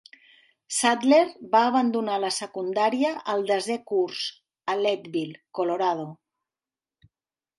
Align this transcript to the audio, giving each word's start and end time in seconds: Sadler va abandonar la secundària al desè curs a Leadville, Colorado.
Sadler 0.75 1.19
va 1.55 1.59
abandonar 1.71 2.15
la 2.23 2.31
secundària 2.37 3.11
al 3.33 3.45
desè 3.51 3.77
curs 3.91 4.21
a 4.73 4.77
Leadville, 4.81 5.39
Colorado. 5.59 6.07